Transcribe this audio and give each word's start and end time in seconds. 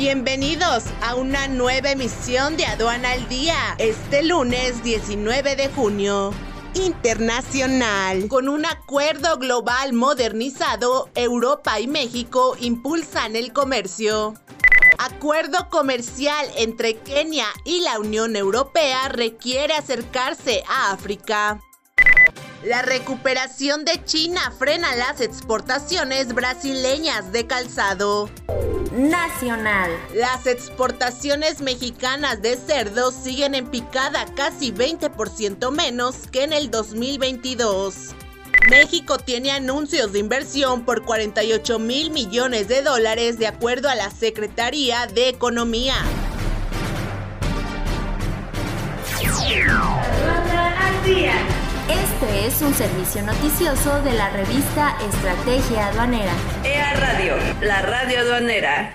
Bienvenidos 0.00 0.84
a 1.02 1.14
una 1.14 1.46
nueva 1.46 1.90
emisión 1.90 2.56
de 2.56 2.64
Aduana 2.64 3.10
al 3.10 3.28
Día, 3.28 3.74
este 3.76 4.22
lunes 4.22 4.82
19 4.82 5.56
de 5.56 5.68
junio. 5.68 6.32
Internacional. 6.72 8.26
Con 8.28 8.48
un 8.48 8.64
acuerdo 8.64 9.36
global 9.36 9.92
modernizado, 9.92 11.10
Europa 11.14 11.80
y 11.80 11.86
México 11.86 12.56
impulsan 12.58 13.36
el 13.36 13.52
comercio. 13.52 14.32
Acuerdo 14.98 15.68
comercial 15.68 16.48
entre 16.56 16.94
Kenia 16.94 17.48
y 17.66 17.82
la 17.82 17.98
Unión 17.98 18.36
Europea 18.36 19.10
requiere 19.10 19.74
acercarse 19.74 20.64
a 20.66 20.92
África. 20.92 21.60
La 22.64 22.80
recuperación 22.80 23.84
de 23.84 24.02
China 24.06 24.50
frena 24.58 24.96
las 24.96 25.20
exportaciones 25.20 26.32
brasileñas 26.32 27.32
de 27.32 27.46
calzado. 27.46 28.30
Nacional. 29.08 29.90
Las 30.14 30.46
exportaciones 30.46 31.62
mexicanas 31.62 32.42
de 32.42 32.56
cerdo 32.56 33.12
siguen 33.12 33.54
en 33.54 33.66
picada 33.66 34.26
casi 34.34 34.72
20% 34.72 35.70
menos 35.70 36.16
que 36.30 36.44
en 36.44 36.52
el 36.52 36.70
2022. 36.70 38.14
México 38.68 39.16
tiene 39.16 39.52
anuncios 39.52 40.12
de 40.12 40.18
inversión 40.18 40.84
por 40.84 41.02
48 41.02 41.78
mil 41.78 42.10
millones 42.10 42.68
de 42.68 42.82
dólares 42.82 43.38
de 43.38 43.46
acuerdo 43.46 43.88
a 43.88 43.94
la 43.94 44.10
Secretaría 44.10 45.06
de 45.06 45.30
Economía. 45.30 45.94
Este 51.88 52.46
es 52.46 52.60
un 52.60 52.74
servicio 52.74 53.22
noticioso 53.22 54.02
de 54.02 54.12
la 54.12 54.28
revista 54.28 54.94
Estrategia 55.10 55.88
Aduanera. 55.88 56.32
Radio, 56.94 57.34
la 57.60 57.82
radio 57.82 58.20
aduanera. 58.20 58.94